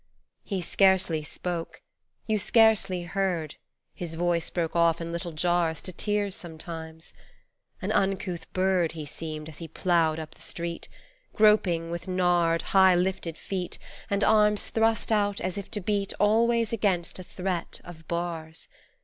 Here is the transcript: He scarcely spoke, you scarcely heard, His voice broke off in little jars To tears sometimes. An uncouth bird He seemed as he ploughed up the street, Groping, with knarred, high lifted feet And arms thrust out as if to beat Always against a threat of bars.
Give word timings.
He 0.43 0.63
scarcely 0.63 1.21
spoke, 1.21 1.79
you 2.25 2.39
scarcely 2.39 3.03
heard, 3.03 3.57
His 3.93 4.15
voice 4.15 4.49
broke 4.49 4.75
off 4.75 4.99
in 4.99 5.11
little 5.11 5.31
jars 5.31 5.79
To 5.83 5.91
tears 5.93 6.33
sometimes. 6.33 7.13
An 7.83 7.91
uncouth 7.91 8.51
bird 8.51 8.93
He 8.93 9.05
seemed 9.05 9.47
as 9.47 9.59
he 9.59 9.67
ploughed 9.67 10.17
up 10.17 10.33
the 10.33 10.41
street, 10.41 10.89
Groping, 11.35 11.91
with 11.91 12.07
knarred, 12.07 12.63
high 12.73 12.95
lifted 12.95 13.37
feet 13.37 13.77
And 14.09 14.23
arms 14.23 14.69
thrust 14.69 15.11
out 15.11 15.39
as 15.39 15.55
if 15.55 15.69
to 15.69 15.79
beat 15.79 16.13
Always 16.19 16.73
against 16.73 17.19
a 17.19 17.23
threat 17.23 17.79
of 17.83 18.07
bars. 18.07 18.67